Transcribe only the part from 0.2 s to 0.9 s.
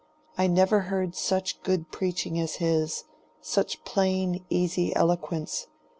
I never